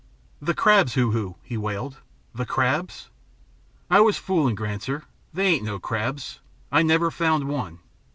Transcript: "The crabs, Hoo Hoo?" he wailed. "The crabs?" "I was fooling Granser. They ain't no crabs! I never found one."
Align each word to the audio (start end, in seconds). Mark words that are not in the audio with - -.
"The 0.41 0.55
crabs, 0.55 0.95
Hoo 0.95 1.11
Hoo?" 1.11 1.35
he 1.43 1.57
wailed. 1.57 1.97
"The 2.33 2.47
crabs?" 2.47 3.11
"I 3.87 3.99
was 4.01 4.17
fooling 4.17 4.55
Granser. 4.55 5.03
They 5.31 5.45
ain't 5.45 5.63
no 5.63 5.77
crabs! 5.77 6.39
I 6.71 6.81
never 6.81 7.11
found 7.11 7.47
one." 7.47 7.77